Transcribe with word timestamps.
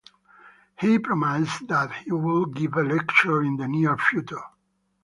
He 0.79 0.97
promised 0.97 1.67
that 1.67 1.91
he 1.91 2.11
would 2.11 2.55
give 2.55 2.73
a 2.73 2.81
lecture 2.81 3.43
in 3.43 3.57
the 3.57 3.67
near 3.67 3.95
future. 3.99 4.41